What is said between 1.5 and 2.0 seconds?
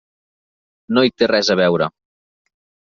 a veure.